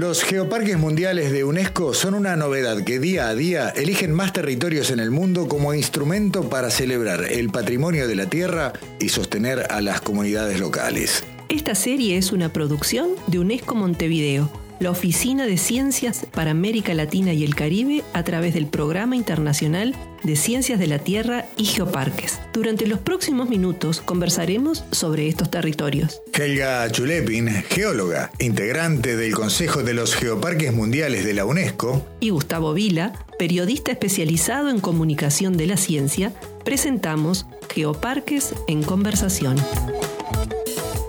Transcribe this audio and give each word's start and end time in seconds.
Los 0.00 0.22
geoparques 0.22 0.78
mundiales 0.78 1.30
de 1.30 1.44
UNESCO 1.44 1.92
son 1.92 2.14
una 2.14 2.34
novedad 2.34 2.84
que 2.84 2.98
día 2.98 3.28
a 3.28 3.34
día 3.34 3.68
eligen 3.68 4.14
más 4.14 4.32
territorios 4.32 4.90
en 4.90 4.98
el 4.98 5.10
mundo 5.10 5.46
como 5.46 5.74
instrumento 5.74 6.48
para 6.48 6.70
celebrar 6.70 7.24
el 7.24 7.50
patrimonio 7.50 8.08
de 8.08 8.16
la 8.16 8.24
tierra 8.24 8.72
y 8.98 9.10
sostener 9.10 9.66
a 9.70 9.82
las 9.82 10.00
comunidades 10.00 10.58
locales. 10.58 11.22
Esta 11.50 11.74
serie 11.74 12.16
es 12.16 12.32
una 12.32 12.50
producción 12.50 13.10
de 13.26 13.40
UNESCO 13.40 13.74
Montevideo 13.74 14.50
la 14.80 14.90
Oficina 14.90 15.44
de 15.44 15.58
Ciencias 15.58 16.26
para 16.32 16.52
América 16.52 16.94
Latina 16.94 17.34
y 17.34 17.44
el 17.44 17.54
Caribe 17.54 18.02
a 18.14 18.24
través 18.24 18.54
del 18.54 18.66
Programa 18.66 19.14
Internacional 19.14 19.94
de 20.22 20.36
Ciencias 20.36 20.78
de 20.78 20.86
la 20.86 20.98
Tierra 20.98 21.46
y 21.56 21.64
Geoparques. 21.64 22.40
Durante 22.52 22.86
los 22.86 22.98
próximos 22.98 23.48
minutos 23.48 24.00
conversaremos 24.00 24.84
sobre 24.90 25.28
estos 25.28 25.50
territorios. 25.50 26.22
Helga 26.32 26.90
Chulepin, 26.90 27.48
geóloga, 27.48 28.30
integrante 28.38 29.16
del 29.16 29.34
Consejo 29.34 29.82
de 29.82 29.94
los 29.94 30.14
Geoparques 30.14 30.72
Mundiales 30.72 31.24
de 31.24 31.34
la 31.34 31.44
UNESCO, 31.44 32.06
y 32.20 32.30
Gustavo 32.30 32.72
Vila, 32.74 33.12
periodista 33.38 33.92
especializado 33.92 34.70
en 34.70 34.80
comunicación 34.80 35.56
de 35.56 35.66
la 35.66 35.76
ciencia, 35.76 36.32
presentamos 36.64 37.46
Geoparques 37.72 38.54
en 38.68 38.82
conversación. 38.82 39.56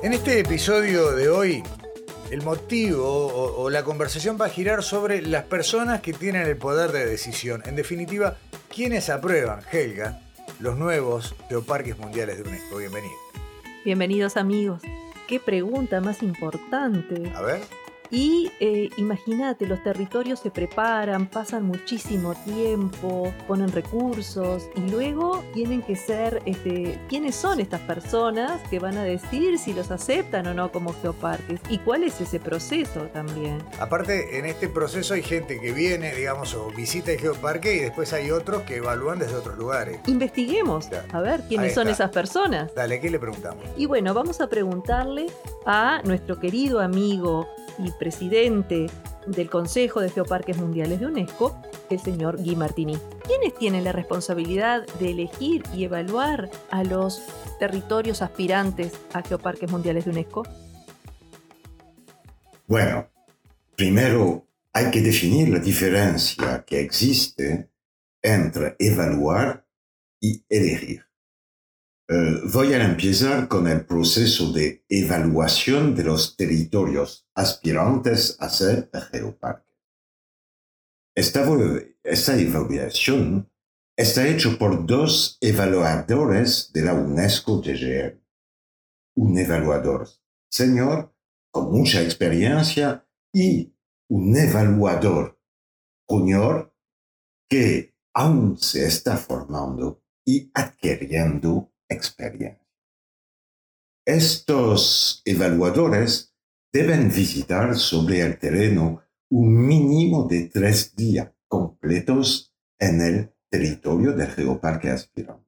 En 0.03 0.13
este 0.13 0.39
episodio 0.39 1.11
de 1.11 1.29
hoy 1.29 1.63
el 2.31 2.41
motivo 2.43 3.55
o, 3.57 3.69
la 3.69 3.83
conversación 3.83 4.37
va 4.39 4.45
a 4.45 4.49
girar 4.49 4.83
sobre 4.83 5.21
las 5.21 5.43
personas 5.43 5.99
que 5.99 6.13
tienen 6.13 6.47
el 6.47 6.55
poder 6.55 6.93
de 6.93 7.05
decisión. 7.05 7.61
En 7.65 7.75
definitiva, 7.75 8.37
¿quiénes 8.73 9.09
aprueban, 9.09 9.61
Helga, 9.71 10.19
los 10.59 10.77
nuevos 10.77 11.35
geoparques 11.49 11.97
mundiales 11.97 12.37
de 12.37 12.49
UNESCO? 12.49 12.77
Bienvenido. 12.77 13.13
Bienvenidos 13.83 14.37
amigos. 14.37 14.81
Qué 15.27 15.39
pregunta 15.39 16.01
más 16.01 16.23
importante. 16.23 17.31
A 17.35 17.41
ver. 17.41 17.61
Y 18.11 18.51
eh, 18.59 18.89
imagínate, 18.97 19.65
los 19.65 19.81
territorios 19.81 20.39
se 20.39 20.51
preparan, 20.51 21.27
pasan 21.27 21.63
muchísimo 21.63 22.35
tiempo, 22.35 23.33
ponen 23.47 23.71
recursos 23.71 24.67
y 24.75 24.81
luego 24.91 25.43
tienen 25.53 25.81
que 25.81 25.95
ser, 25.95 26.41
este, 26.45 26.99
¿quiénes 27.07 27.35
son 27.35 27.61
estas 27.61 27.79
personas 27.81 28.61
que 28.69 28.79
van 28.79 28.97
a 28.97 29.03
decir 29.03 29.57
si 29.57 29.73
los 29.73 29.91
aceptan 29.91 30.45
o 30.47 30.53
no 30.53 30.71
como 30.73 30.93
geoparques? 30.93 31.61
¿Y 31.69 31.77
cuál 31.79 32.03
es 32.03 32.19
ese 32.19 32.39
proceso 32.39 33.01
también? 33.13 33.63
Aparte, 33.79 34.37
en 34.37 34.45
este 34.45 34.67
proceso 34.67 35.13
hay 35.13 35.23
gente 35.23 35.61
que 35.61 35.71
viene, 35.71 36.13
digamos, 36.13 36.53
o 36.53 36.69
visita 36.71 37.13
el 37.13 37.19
geoparque 37.19 37.75
y 37.75 37.79
después 37.79 38.11
hay 38.11 38.31
otros 38.31 38.63
que 38.63 38.77
evalúan 38.77 39.19
desde 39.19 39.35
otros 39.35 39.57
lugares. 39.57 39.99
Investiguemos, 40.07 40.89
a 41.13 41.21
ver 41.21 41.43
quiénes 41.47 41.73
son 41.73 41.87
esas 41.87 42.11
personas. 42.11 42.73
Dale, 42.75 42.99
¿qué 42.99 43.09
le 43.09 43.19
preguntamos? 43.19 43.63
Y 43.77 43.85
bueno, 43.85 44.13
vamos 44.13 44.41
a 44.41 44.47
preguntarle 44.47 45.27
a 45.65 46.01
nuestro 46.03 46.39
querido 46.39 46.81
amigo 46.81 47.47
y 47.85 47.91
presidente 47.91 48.87
del 49.27 49.49
Consejo 49.49 50.01
de 50.01 50.09
Geoparques 50.09 50.57
Mundiales 50.57 50.99
de 50.99 51.07
UNESCO, 51.07 51.61
el 51.89 51.99
señor 51.99 52.37
Guy 52.37 52.55
Martini. 52.55 52.97
¿Quiénes 53.25 53.57
tienen 53.57 53.83
la 53.83 53.91
responsabilidad 53.91 54.85
de 54.99 55.11
elegir 55.11 55.63
y 55.73 55.83
evaluar 55.83 56.49
a 56.69 56.83
los 56.83 57.21
territorios 57.59 58.21
aspirantes 58.21 58.93
a 59.13 59.21
Geoparques 59.21 59.69
Mundiales 59.71 60.05
de 60.05 60.11
UNESCO? 60.11 60.43
Bueno, 62.67 63.09
primero 63.75 64.47
hay 64.73 64.89
que 64.91 65.01
definir 65.01 65.49
la 65.49 65.59
diferencia 65.59 66.63
que 66.65 66.79
existe 66.79 67.69
entre 68.21 68.75
evaluar 68.79 69.65
y 70.19 70.45
elegir. 70.47 71.10
Eh, 72.09 72.41
voy 72.51 72.73
a 72.73 72.83
empezar 72.83 73.47
con 73.47 73.67
el 73.67 73.85
proceso 73.85 74.51
de 74.51 74.83
evaluación 74.89 75.95
de 75.95 76.03
los 76.03 76.35
territorios 76.35 77.27
aspirantes 77.35 78.35
a 78.39 78.49
ser 78.49 78.89
geoparque. 79.11 79.71
Esta, 81.15 81.45
esta 82.03 82.37
evaluación 82.37 83.49
está 83.95 84.27
hecha 84.27 84.57
por 84.57 84.85
dos 84.85 85.37
evaluadores 85.41 86.71
de 86.73 86.81
la 86.81 86.93
UNESCO 86.93 87.61
DGM. 87.61 88.19
Un 89.15 89.37
evaluador 89.37 90.07
señor 90.49 91.13
con 91.51 91.71
mucha 91.71 92.01
experiencia 92.01 93.05
y 93.33 93.73
un 94.09 94.35
evaluador 94.35 95.39
junior 96.07 96.73
que 97.49 97.95
aún 98.13 98.57
se 98.57 98.85
está 98.85 99.17
formando 99.17 100.03
y 100.25 100.51
adquiriendo 100.53 101.70
experiencia. 101.91 102.67
Estos 104.05 105.21
evaluadores 105.25 106.33
deben 106.73 107.11
visitar 107.11 107.75
sobre 107.75 108.21
el 108.21 108.39
terreno 108.39 109.03
un 109.29 109.65
mínimo 109.67 110.27
de 110.27 110.47
tres 110.47 110.95
días 110.95 111.31
completos 111.47 112.53
en 112.79 113.01
el 113.01 113.33
territorio 113.49 114.13
del 114.13 114.27
geoparque 114.29 114.89
aspirante. 114.89 115.47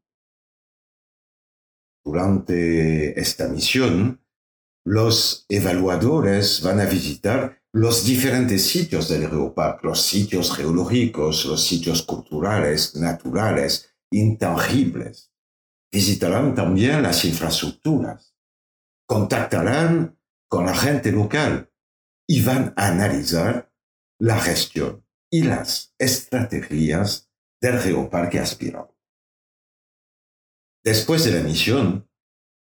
Durante 2.05 3.19
esta 3.19 3.47
misión, 3.47 4.21
los 4.85 5.45
evaluadores 5.49 6.61
van 6.61 6.81
a 6.81 6.85
visitar 6.85 7.61
los 7.71 8.05
diferentes 8.05 8.67
sitios 8.67 9.09
del 9.09 9.29
geoparque, 9.29 9.87
los 9.87 10.01
sitios 10.01 10.55
geológicos, 10.55 11.45
los 11.45 11.65
sitios 11.65 12.03
culturales, 12.03 12.95
naturales, 12.95 13.95
intangibles, 14.11 15.32
visitarán 15.93 16.55
también 16.55 17.03
las 17.03 17.23
infraestructuras, 17.23 18.35
contactarán 19.07 20.19
con 20.49 20.65
la 20.65 20.75
gente 20.75 21.11
local 21.11 21.71
y 22.27 22.41
van 22.43 22.73
a 22.75 22.87
analizar 22.87 23.71
la 24.19 24.39
gestión 24.39 25.05
y 25.31 25.43
las 25.43 25.93
estrategias 25.99 27.29
del 27.61 27.79
geoparque 27.79 28.39
aspirante. 28.39 28.95
Después 30.83 31.25
de 31.25 31.31
la 31.31 31.43
misión, 31.43 32.09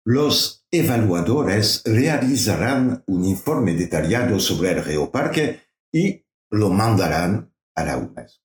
los 0.04 0.66
evaluadores 0.72 1.84
realizarán 1.86 3.04
un 3.06 3.26
informe 3.26 3.76
detallado 3.76 4.40
sobre 4.40 4.72
el 4.72 4.84
geoparque 4.84 5.62
y 5.94 6.26
lo 6.50 6.72
mandarán 6.72 7.54
a 7.76 7.86
la 7.86 7.98
UNESCO. 7.98 8.44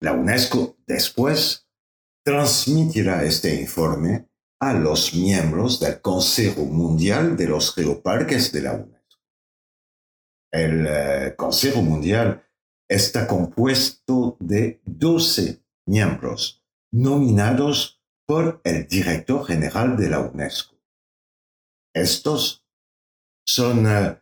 La 0.00 0.12
UNESCO 0.12 0.76
después 0.86 1.65
transmitirá 2.26 3.22
este 3.22 3.54
informe 3.54 4.28
a 4.60 4.74
los 4.74 5.14
miembros 5.14 5.78
del 5.78 6.00
Consejo 6.00 6.64
Mundial 6.64 7.36
de 7.36 7.46
los 7.46 7.72
Geoparques 7.72 8.50
de 8.50 8.62
la 8.62 8.72
UNESCO. 8.72 9.22
El 10.52 10.86
eh, 10.88 11.34
Consejo 11.36 11.82
Mundial 11.82 12.44
está 12.90 13.28
compuesto 13.28 14.36
de 14.40 14.80
12 14.86 15.62
miembros 15.86 16.64
nominados 16.92 18.02
por 18.26 18.60
el 18.64 18.88
director 18.88 19.46
general 19.46 19.96
de 19.96 20.08
la 20.08 20.18
UNESCO. 20.18 20.74
Estos 21.94 22.66
son 23.46 23.86
eh, 23.86 24.20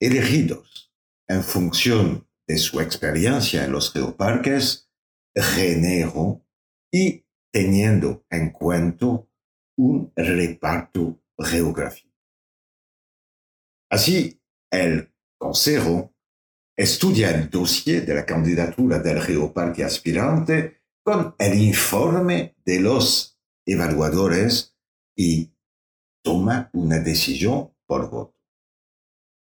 elegidos 0.00 0.94
en 1.28 1.42
función 1.42 2.28
de 2.46 2.58
su 2.58 2.80
experiencia 2.80 3.64
en 3.64 3.72
los 3.72 3.92
geoparques, 3.92 4.88
género 5.34 6.46
y 6.92 7.24
teniendo 7.52 8.24
en 8.30 8.50
cuenta 8.50 9.06
un 9.76 10.12
reparto 10.14 11.20
geográfico. 11.38 12.14
Así, 13.90 14.40
el 14.70 15.12
Consejo 15.38 16.14
estudia 16.76 17.30
el 17.30 17.50
dossier 17.50 18.06
de 18.06 18.14
la 18.14 18.26
candidatura 18.26 18.98
del 18.98 19.20
geoparque 19.20 19.84
aspirante 19.84 20.82
con 21.02 21.34
el 21.38 21.60
informe 21.60 22.54
de 22.64 22.80
los 22.80 23.38
evaluadores 23.66 24.76
y 25.16 25.52
toma 26.22 26.70
una 26.72 26.98
decisión 26.98 27.74
por 27.86 28.10
voto. 28.10 28.36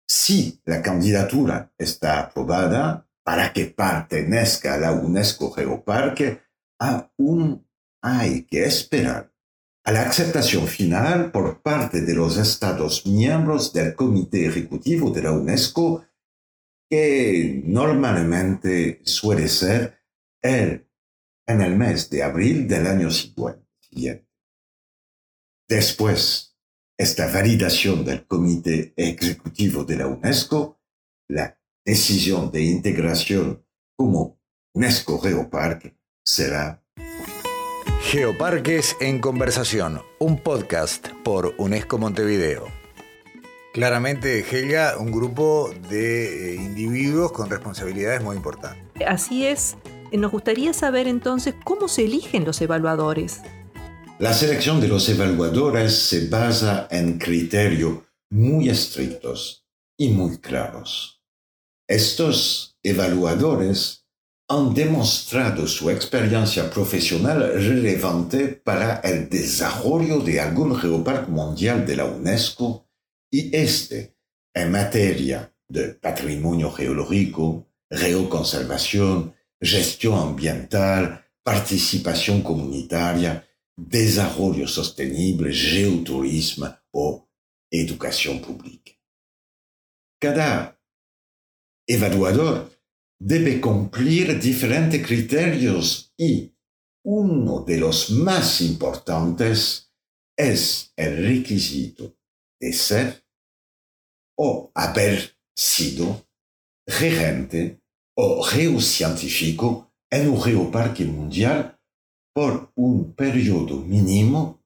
Si 0.07 0.61
la 0.65 0.81
candidatura 0.81 1.73
está 1.77 2.21
aprobada 2.21 3.09
para 3.23 3.51
que 3.51 3.65
pertenezca 3.65 4.75
a 4.75 4.77
la 4.77 4.91
UNESCO 4.93 5.51
Geoparque, 5.51 6.41
a 6.79 7.11
un 7.17 7.66
hay 8.07 8.43
que 8.43 8.63
esperar 8.63 9.33
a 9.83 9.91
la 9.91 10.03
aceptación 10.03 10.67
final 10.67 11.31
por 11.31 11.61
parte 11.61 12.01
de 12.01 12.13
los 12.13 12.37
Estados 12.37 13.05
miembros 13.05 13.73
del 13.73 13.95
Comité 13.95 14.45
Ejecutivo 14.45 15.11
de 15.11 15.23
la 15.23 15.31
UNESCO, 15.31 16.05
que 16.89 17.61
normalmente 17.65 19.01
suele 19.03 19.47
ser 19.47 19.99
el, 20.41 20.87
en 21.45 21.61
el 21.61 21.75
mes 21.75 22.09
de 22.09 22.23
abril 22.23 22.67
del 22.67 22.87
año 22.87 23.09
siguiente. 23.11 24.27
Después, 25.69 26.57
esta 26.97 27.31
validación 27.31 28.05
del 28.05 28.25
Comité 28.25 28.93
Ejecutivo 28.95 29.83
de 29.83 29.97
la 29.97 30.07
UNESCO, 30.07 30.79
la 31.29 31.59
decisión 31.85 32.51
de 32.51 32.63
integración 32.63 33.65
como 33.95 34.39
UNESCO 34.73 35.19
Geopark 35.19 35.95
será 36.25 36.83
Geoparques 38.09 38.95
en 39.01 39.19
Conversación, 39.19 40.01
un 40.17 40.39
podcast 40.39 41.09
por 41.25 41.53
UNESCO 41.57 41.97
Montevideo. 41.97 42.65
Claramente, 43.73 44.45
Helga, 44.49 44.95
un 44.97 45.11
grupo 45.11 45.73
de 45.89 46.53
eh, 46.53 46.55
individuos 46.55 47.33
con 47.33 47.49
responsabilidades 47.49 48.23
muy 48.23 48.37
importantes. 48.37 49.05
Así 49.05 49.45
es. 49.45 49.75
Nos 50.13 50.31
gustaría 50.31 50.71
saber 50.71 51.09
entonces 51.09 51.53
cómo 51.65 51.89
se 51.89 52.05
eligen 52.05 52.45
los 52.45 52.61
evaluadores. 52.61 53.41
La 54.19 54.33
selección 54.33 54.79
de 54.79 54.87
los 54.87 55.09
evaluadores 55.09 55.93
se 55.93 56.29
basa 56.29 56.87
en 56.89 57.19
criterios 57.19 58.03
muy 58.29 58.69
estrictos 58.69 59.67
y 59.97 60.11
muy 60.11 60.37
claros. 60.37 61.21
Estos 61.89 62.77
evaluadores 62.83 64.06
han 64.49 64.73
demostrado 64.73 65.67
su 65.67 65.89
experiencia 65.89 66.69
profesional 66.69 67.51
relevante 67.53 68.47
para 68.47 69.01
el 69.01 69.29
desarrollo 69.29 70.19
de 70.19 70.39
algún 70.39 70.75
geoparque 70.75 71.29
mundial 71.29 71.85
de 71.85 71.95
la 71.97 72.05
UNESCO 72.05 72.87
y 73.29 73.53
este 73.55 74.15
en 74.53 74.71
materia 74.71 75.53
de 75.67 75.89
patrimonio 75.95 76.71
geológico, 76.71 77.67
geoconservación, 77.89 79.35
gestión 79.59 80.17
ambiental, 80.17 81.25
participación 81.43 82.41
comunitaria, 82.41 83.45
desarrollo 83.75 84.67
sostenible, 84.67 85.53
geoturismo 85.53 86.73
o 86.91 87.29
educación 87.69 88.39
pública. 88.41 88.93
Cada 90.19 90.79
evaluador 91.85 92.76
debe 93.19 93.59
cumplir 93.59 94.39
diferentes 94.39 95.05
criterios 95.05 96.13
y 96.17 96.53
uno 97.03 97.63
de 97.63 97.77
los 97.77 98.11
más 98.11 98.61
importantes 98.61 99.91
es 100.37 100.93
el 100.95 101.25
requisito 101.25 102.15
de 102.59 102.73
ser 102.73 103.23
o 104.37 104.71
haber 104.75 105.37
sido 105.55 106.27
regente 106.85 107.81
o 108.15 108.43
geocientífico 108.43 109.91
en 110.11 110.29
un 110.29 110.41
geoparque 110.41 111.05
mundial 111.05 111.79
por 112.33 112.71
un 112.75 113.13
periodo 113.13 113.77
mínimo 113.77 114.63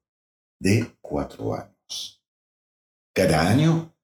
de 0.59 0.93
cuatro 1.01 1.55
años. 1.55 2.21
Cada 3.15 3.49
año 3.49 3.95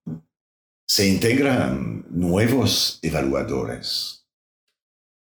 se 0.87 1.07
integran 1.07 2.05
nuevos 2.09 2.99
evaluadores. 3.01 4.16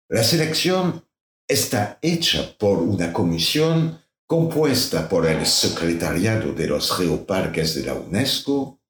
La 0.09 0.23
selección 0.23 1.05
está 1.49 1.99
hecha 2.01 2.57
por 2.57 2.77
una 2.77 3.11
comisión 3.11 4.01
compuesta 4.25 5.09
por 5.09 5.25
el 5.25 5.45
Secretariado 5.45 6.53
de 6.53 6.67
los 6.67 6.95
Geoparques 6.95 7.75
de 7.75 7.83
la 7.83 7.93
UNESCO, 7.93 8.81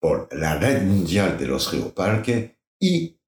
por 0.00 0.34
la 0.34 0.56
Red 0.56 0.84
Mundial 0.84 1.38
de 1.38 1.46
los 1.46 1.68
Geoparques 1.68 2.52
y 2.80 3.20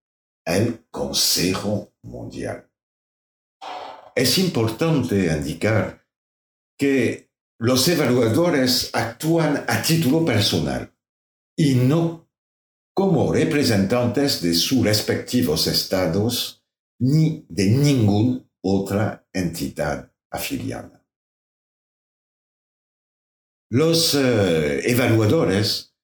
el 0.46 0.86
Consejo 0.90 1.92
Mundial. 2.04 2.70
Es 4.14 4.38
importante 4.38 5.26
indicar 5.26 6.06
que 6.78 7.30
los 7.58 7.86
evaluadores 7.88 8.90
actúan 8.94 9.62
a 9.68 9.82
título 9.82 10.24
personal 10.24 10.94
y 11.54 11.74
no 11.74 12.30
como 12.94 13.30
representantes 13.30 14.40
de 14.40 14.54
sus 14.54 14.82
respectivos 14.84 15.66
estados 15.66 16.57
ni 17.00 17.44
de 17.48 17.66
ninguna 17.66 18.44
otra 18.62 19.26
entidad 19.32 20.12
afiliada. 20.30 21.06
Los 23.70 24.14
eh, 24.14 24.80
evaluadores 24.90 25.94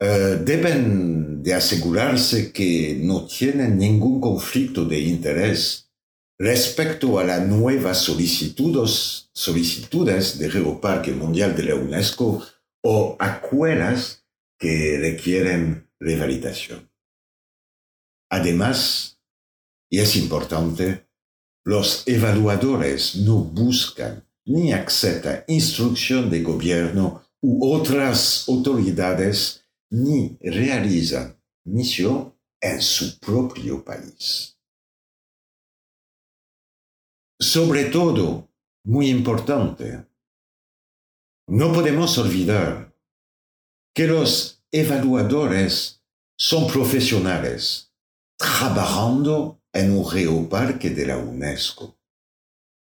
eh, 0.00 0.38
deben 0.44 1.42
de 1.42 1.54
asegurarse 1.54 2.52
que 2.52 2.98
no 3.02 3.26
tienen 3.26 3.78
ningún 3.78 4.20
conflicto 4.20 4.84
de 4.84 5.00
interés 5.00 5.90
respecto 6.38 7.18
a 7.18 7.24
las 7.24 7.46
nuevas 7.46 7.98
solicitudes, 7.98 9.30
solicitudes 9.32 10.38
de 10.38 10.50
Geoparque 10.50 11.12
Mundial 11.12 11.56
de 11.56 11.64
la 11.64 11.74
UNESCO 11.74 12.46
o 12.84 13.16
acuerdos 13.18 14.24
que 14.58 14.98
requieren 15.00 15.88
revalidación. 15.98 16.90
Además, 18.30 19.17
y 19.90 20.00
es 20.00 20.16
importante, 20.16 21.08
los 21.64 22.06
evaluadores 22.06 23.16
no 23.16 23.36
buscan 23.38 24.26
ni 24.44 24.72
acepta 24.72 25.44
instrucción 25.48 26.30
de 26.30 26.42
gobierno 26.42 27.22
u 27.40 27.72
otras 27.72 28.48
autoridades, 28.48 29.64
ni 29.90 30.36
realiza 30.40 31.38
misión 31.64 32.34
en 32.60 32.80
su 32.82 33.18
propio 33.18 33.84
país. 33.84 34.58
Sobre 37.38 37.84
todo, 37.84 38.48
muy 38.84 39.08
importante, 39.08 40.06
no 41.46 41.72
podemos 41.72 42.18
olvidar 42.18 42.94
que 43.94 44.06
los 44.06 44.62
evaluadores 44.72 46.02
son 46.36 46.66
profesionales 46.66 47.92
trabajando 48.38 49.60
en 49.78 49.92
un 49.92 50.04
geoparque 50.04 50.90
de 50.90 51.06
la 51.06 51.16
UNESCO. 51.16 51.96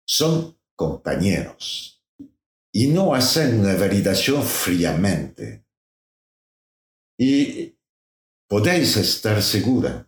Son 0.07 0.55
compañeros 0.75 2.03
y 2.71 2.87
no 2.87 3.15
hacen 3.15 3.59
una 3.59 3.75
validación 3.75 4.43
fríamente. 4.43 5.65
Y 7.17 7.75
podéis 8.47 8.97
estar 8.97 9.41
segura 9.41 10.07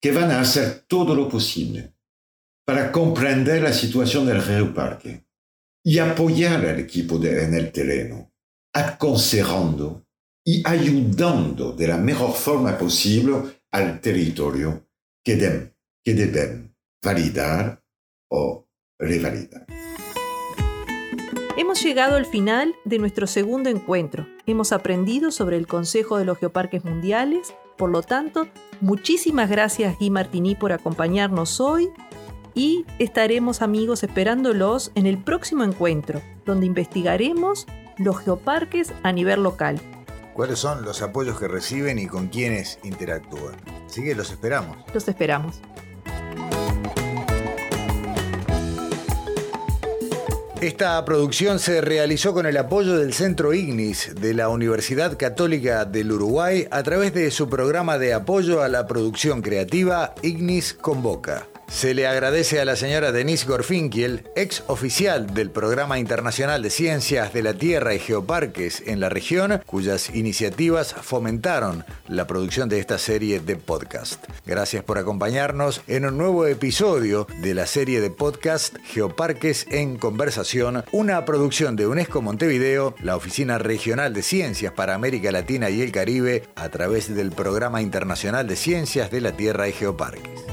que 0.00 0.12
van 0.12 0.30
a 0.30 0.40
hacer 0.40 0.84
todo 0.86 1.14
lo 1.14 1.28
posible 1.28 1.94
para 2.64 2.90
comprender 2.90 3.62
la 3.62 3.74
situación 3.74 4.26
del 4.26 4.40
geoparque 4.40 5.26
y 5.84 5.98
apoyar 5.98 6.64
al 6.64 6.78
equipo 6.78 7.22
en 7.22 7.54
el 7.54 7.72
terreno, 7.72 8.32
aconsejando 8.72 10.06
y 10.44 10.66
ayudando 10.66 11.72
de 11.72 11.88
la 11.88 11.98
mejor 11.98 12.32
forma 12.32 12.78
posible 12.78 13.60
al 13.70 14.00
territorio 14.00 14.86
que, 15.24 15.72
que 16.04 16.14
deben 16.14 16.74
validar 17.02 17.82
o 18.30 18.66
Hemos 21.56 21.82
llegado 21.82 22.14
al 22.14 22.24
final 22.24 22.72
de 22.84 22.98
nuestro 22.98 23.26
segundo 23.26 23.68
encuentro. 23.68 24.28
Hemos 24.46 24.70
aprendido 24.70 25.32
sobre 25.32 25.56
el 25.56 25.66
Consejo 25.66 26.18
de 26.18 26.24
los 26.24 26.38
Geoparques 26.38 26.84
Mundiales. 26.84 27.52
Por 27.76 27.90
lo 27.90 28.02
tanto, 28.02 28.46
muchísimas 28.80 29.50
gracias 29.50 29.98
Guy 29.98 30.10
Martini 30.10 30.54
por 30.54 30.70
acompañarnos 30.70 31.60
hoy 31.60 31.88
y 32.54 32.84
estaremos 33.00 33.60
amigos 33.60 34.04
esperándolos 34.04 34.92
en 34.94 35.06
el 35.06 35.18
próximo 35.18 35.64
encuentro, 35.64 36.22
donde 36.46 36.66
investigaremos 36.66 37.66
los 37.98 38.18
geoparques 38.20 38.92
a 39.02 39.10
nivel 39.10 39.42
local. 39.42 39.80
¿Cuáles 40.34 40.58
son 40.58 40.82
los 40.82 41.02
apoyos 41.02 41.38
que 41.38 41.46
reciben 41.46 41.98
y 41.98 42.06
con 42.06 42.28
quiénes 42.28 42.78
interactúan? 42.84 43.56
Así 43.86 44.02
que 44.02 44.14
los 44.14 44.30
esperamos. 44.30 44.78
Los 44.94 45.06
esperamos. 45.06 45.60
Esta 50.62 51.04
producción 51.04 51.58
se 51.58 51.80
realizó 51.80 52.32
con 52.32 52.46
el 52.46 52.56
apoyo 52.56 52.96
del 52.96 53.12
Centro 53.12 53.52
Ignis 53.52 54.14
de 54.14 54.32
la 54.32 54.48
Universidad 54.48 55.18
Católica 55.18 55.84
del 55.84 56.12
Uruguay 56.12 56.68
a 56.70 56.84
través 56.84 57.12
de 57.12 57.32
su 57.32 57.48
programa 57.48 57.98
de 57.98 58.14
apoyo 58.14 58.62
a 58.62 58.68
la 58.68 58.86
producción 58.86 59.42
creativa 59.42 60.14
Ignis 60.22 60.72
Convoca. 60.72 61.48
Se 61.68 61.94
le 61.94 62.06
agradece 62.06 62.60
a 62.60 62.64
la 62.64 62.76
señora 62.76 63.12
Denise 63.12 63.46
Gorfinkiel, 63.46 64.28
ex 64.36 64.62
oficial 64.66 65.32
del 65.34 65.50
Programa 65.50 65.98
Internacional 65.98 66.62
de 66.62 66.70
Ciencias 66.70 67.32
de 67.32 67.42
la 67.42 67.54
Tierra 67.54 67.94
y 67.94 67.98
Geoparques 67.98 68.82
en 68.86 69.00
la 69.00 69.08
región, 69.08 69.60
cuyas 69.66 70.14
iniciativas 70.14 70.92
fomentaron 70.92 71.84
la 72.08 72.26
producción 72.26 72.68
de 72.68 72.78
esta 72.78 72.98
serie 72.98 73.40
de 73.40 73.56
podcast. 73.56 74.22
Gracias 74.46 74.84
por 74.84 74.98
acompañarnos 74.98 75.80
en 75.86 76.04
un 76.04 76.18
nuevo 76.18 76.46
episodio 76.46 77.26
de 77.40 77.54
la 77.54 77.66
serie 77.66 78.00
de 78.00 78.10
podcast 78.10 78.76
Geoparques 78.84 79.66
en 79.70 79.96
Conversación, 79.96 80.84
una 80.92 81.24
producción 81.24 81.74
de 81.74 81.86
UNESCO 81.86 82.20
Montevideo, 82.20 82.94
la 83.02 83.16
Oficina 83.16 83.58
Regional 83.58 84.12
de 84.12 84.22
Ciencias 84.22 84.72
para 84.72 84.94
América 84.94 85.32
Latina 85.32 85.70
y 85.70 85.80
el 85.80 85.90
Caribe, 85.90 86.44
a 86.54 86.68
través 86.68 87.14
del 87.14 87.32
Programa 87.32 87.80
Internacional 87.80 88.46
de 88.46 88.56
Ciencias 88.56 89.10
de 89.10 89.20
la 89.22 89.32
Tierra 89.32 89.68
y 89.68 89.72
Geoparques. 89.72 90.51